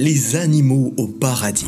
[0.00, 1.66] les animaux au paradis.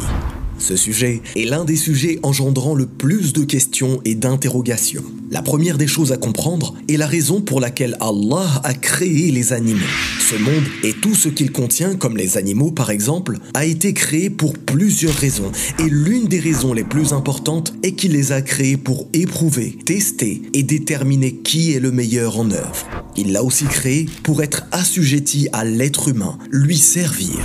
[0.59, 5.05] Ce sujet est l'un des sujets engendrant le plus de questions et d'interrogations.
[5.31, 9.53] La première des choses à comprendre est la raison pour laquelle Allah a créé les
[9.53, 9.81] animaux.
[10.19, 14.31] Ce monde et tout ce qu'il contient, comme les animaux par exemple, a été créé
[14.31, 15.53] pour plusieurs raisons.
[15.79, 20.41] Et l'une des raisons les plus importantes est qu'il les a créés pour éprouver, tester
[20.55, 22.89] et déterminer qui est le meilleur en œuvre.
[23.15, 27.45] Il l'a aussi créé pour être assujetti à l'être humain, lui servir.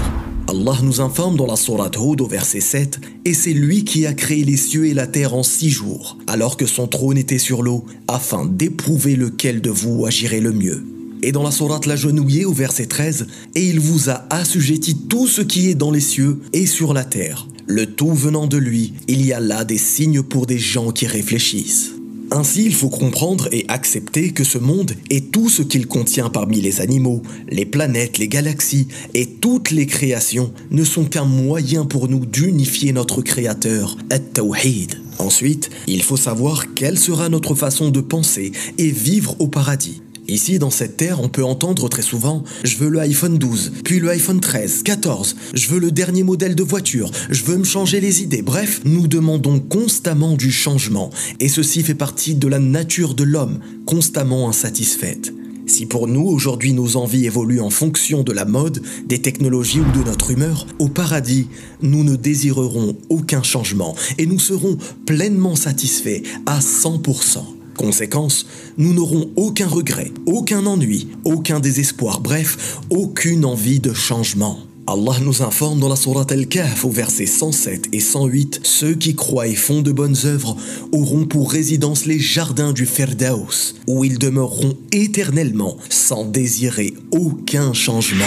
[0.49, 4.13] Allah nous informe dans la Sourate Hud au verset 7 Et c'est lui qui a
[4.13, 7.63] créé les cieux et la terre en six jours, alors que son trône était sur
[7.63, 10.85] l'eau, afin d'éprouver lequel de vous agirait le mieux.
[11.21, 15.41] Et dans la Sourate L'agenouillé au verset 13 Et il vous a assujetti tout ce
[15.41, 17.45] qui est dans les cieux et sur la terre.
[17.65, 21.07] Le tout venant de lui, il y a là des signes pour des gens qui
[21.07, 21.96] réfléchissent.
[22.31, 26.59] Ainsi, il faut comprendre et accepter que ce monde et tout ce qu'il contient parmi
[26.59, 32.09] les animaux, les planètes, les galaxies et toutes les créations ne sont qu'un moyen pour
[32.09, 34.95] nous d'unifier notre Créateur, At-Tawhid.
[35.19, 40.01] Ensuite, il faut savoir quelle sera notre façon de penser et vivre au paradis.
[40.27, 43.99] Ici, dans cette terre, on peut entendre très souvent Je veux le iPhone 12, puis
[43.99, 48.01] le iPhone 13, 14, je veux le dernier modèle de voiture, je veux me changer
[48.01, 48.41] les idées.
[48.41, 53.59] Bref, nous demandons constamment du changement, et ceci fait partie de la nature de l'homme,
[53.85, 55.33] constamment insatisfaite.
[55.65, 59.91] Si pour nous aujourd'hui nos envies évoluent en fonction de la mode, des technologies ou
[59.97, 61.47] de notre humeur, au paradis,
[61.81, 67.56] nous ne désirerons aucun changement et nous serons pleinement satisfaits à 100%.
[67.77, 68.47] Conséquence,
[68.77, 74.57] nous n'aurons aucun regret, aucun ennui, aucun désespoir, bref, aucune envie de changement.
[74.87, 79.47] Allah nous informe dans la Sourate Al-Kahf au verset 107 et 108 Ceux qui croient
[79.47, 80.55] et font de bonnes œuvres
[80.91, 88.25] auront pour résidence les jardins du Ferdaus, où ils demeureront éternellement sans désirer aucun changement.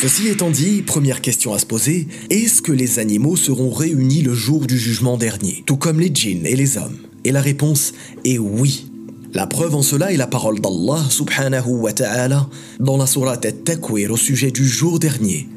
[0.00, 4.34] Ceci étant dit, première question à se poser est-ce que les animaux seront réunis le
[4.34, 6.98] jour du jugement dernier, tout comme les djinns et les hommes?
[7.24, 7.92] Et la réponse
[8.24, 8.90] est oui.
[9.32, 12.48] La preuve en cela est la parole d'Allah subhanahu wa ta'ala
[12.78, 15.48] dans la sourate At-Takwir au sujet du jour dernier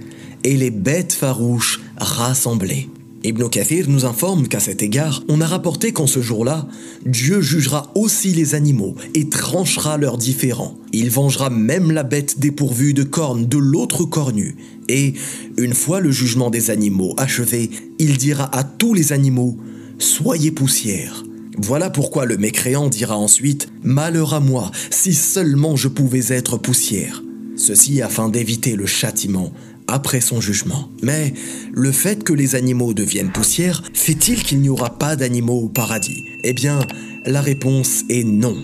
[0.44, 2.89] et les bêtes farouches rassemblées.
[3.23, 6.67] Ibn Kathir nous informe qu'à cet égard, on a rapporté qu'en ce jour-là,
[7.06, 10.77] Dieu jugera aussi les animaux et tranchera leurs différends.
[10.94, 14.56] Il vengera même la bête dépourvue de cornes de l'autre cornu.
[14.88, 15.13] Et,
[15.57, 17.69] une fois le jugement des animaux achevé,
[18.00, 19.57] il dira à tous les animaux
[20.00, 21.26] Soyez poussière.
[21.57, 27.23] Voilà pourquoi le mécréant dira ensuite Malheur à moi, si seulement je pouvais être poussière.
[27.56, 29.51] Ceci afin d'éviter le châtiment
[29.88, 30.90] après son jugement.
[31.01, 31.34] Mais
[31.73, 36.25] le fait que les animaux deviennent poussière fait-il qu'il n'y aura pas d'animaux au paradis?
[36.44, 36.79] Eh bien,
[37.25, 38.56] la réponse est non.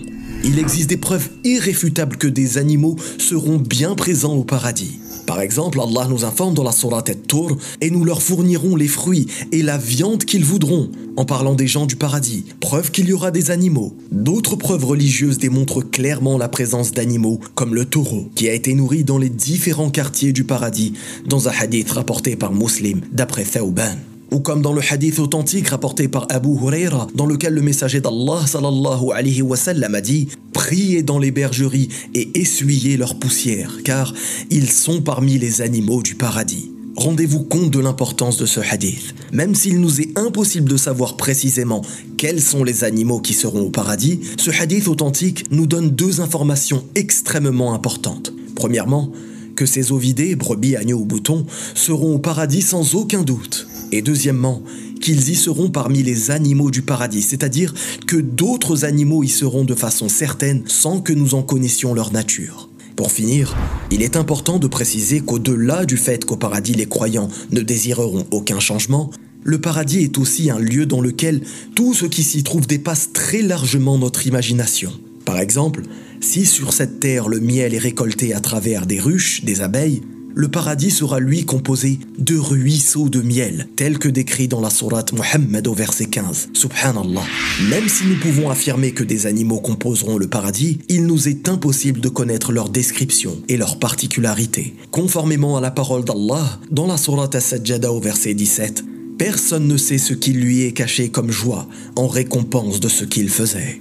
[0.44, 5.00] Il existe des preuves irréfutables que des animaux seront bien présents au paradis.
[5.26, 9.26] Par exemple, Allah nous informe dans la Sourate At-Tur et nous leur fournirons les fruits
[9.52, 13.30] et la viande qu'ils voudront, en parlant des gens du paradis, preuve qu'il y aura
[13.30, 13.96] des animaux.
[14.10, 19.04] D'autres preuves religieuses démontrent clairement la présence d'animaux, comme le taureau, qui a été nourri
[19.04, 20.94] dans les différents quartiers du paradis,
[21.26, 23.94] dans un hadith rapporté par Muslim, d'après Thauban
[24.34, 28.44] ou comme dans le hadith authentique rapporté par Abu Huraira, dans lequel le messager d'Allah
[28.46, 34.12] sallallahu alayhi wa sallam a dit Priez dans les bergeries et essuyez leur poussière, car
[34.50, 36.72] ils sont parmi les animaux du paradis.
[36.96, 39.14] Rendez-vous compte de l'importance de ce hadith.
[39.32, 41.82] Même s'il nous est impossible de savoir précisément
[42.16, 46.84] quels sont les animaux qui seront au paradis, ce hadith authentique nous donne deux informations
[46.94, 48.32] extrêmement importantes.
[48.54, 49.10] Premièrement,
[49.56, 53.66] que ces ovidés, brebis, agneaux ou boutons, seront au paradis sans aucun doute.
[53.90, 54.62] Et deuxièmement,
[55.00, 57.74] qu'ils y seront parmi les animaux du paradis, c'est-à-dire
[58.06, 62.68] que d'autres animaux y seront de façon certaine sans que nous en connaissions leur nature.
[62.96, 63.56] Pour finir,
[63.90, 68.60] il est important de préciser qu'au-delà du fait qu'au paradis les croyants ne désireront aucun
[68.60, 69.10] changement,
[69.42, 71.42] le paradis est aussi un lieu dans lequel
[71.74, 74.92] tout ce qui s'y trouve dépasse très largement notre imagination.
[75.24, 75.82] Par exemple,
[76.20, 80.02] si sur cette terre le miel est récolté à travers des ruches, des abeilles,
[80.36, 85.12] le paradis sera lui composé de ruisseaux de miel, tels que décrits dans la sourate
[85.12, 86.50] Muhammad au verset 15.
[86.52, 87.22] Subhanallah.
[87.70, 92.00] Même si nous pouvons affirmer que des animaux composeront le paradis, il nous est impossible
[92.00, 94.74] de connaître leur description et leurs particularités.
[94.90, 98.84] Conformément à la parole d'Allah, dans la sourate As-Sajjada au verset 17,
[99.16, 103.28] personne ne sait ce qui lui est caché comme joie en récompense de ce qu'il
[103.28, 103.80] faisait.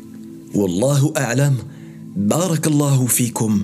[0.53, 1.57] Wallahu a'lam.
[2.15, 3.63] Barakallahu fikum.